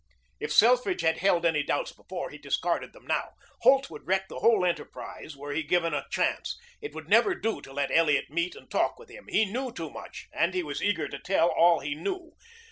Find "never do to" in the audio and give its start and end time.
7.07-7.71